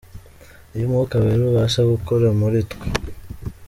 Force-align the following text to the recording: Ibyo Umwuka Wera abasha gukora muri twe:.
Ibyo 0.73 0.85
Umwuka 0.87 1.15
Wera 1.23 1.43
abasha 1.51 1.81
gukora 1.93 2.27
muri 2.39 2.59
twe:. 2.71 2.87